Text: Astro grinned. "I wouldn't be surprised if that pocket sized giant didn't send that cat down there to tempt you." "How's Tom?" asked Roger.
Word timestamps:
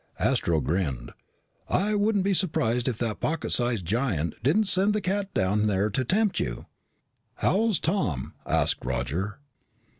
Astro 0.17 0.61
grinned. 0.61 1.11
"I 1.69 1.93
wouldn't 1.93 2.23
be 2.23 2.33
surprised 2.33 2.87
if 2.87 2.97
that 2.97 3.19
pocket 3.19 3.51
sized 3.51 3.85
giant 3.85 4.33
didn't 4.41 4.63
send 4.63 4.93
that 4.95 5.01
cat 5.01 5.31
down 5.35 5.67
there 5.67 5.91
to 5.91 6.03
tempt 6.03 6.39
you." 6.39 6.65
"How's 7.35 7.77
Tom?" 7.77 8.33
asked 8.43 8.83
Roger. 8.83 9.37